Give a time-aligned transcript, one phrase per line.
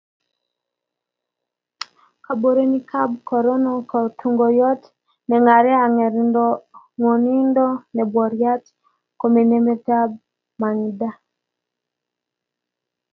[2.25, 4.81] kaborunoikab korono ko tunguyot
[5.27, 6.47] neang'er, ang'erindo
[6.97, 8.63] ng'wonindo nebokwariat
[9.19, 10.09] koaminmetak
[10.59, 11.15] mang'dae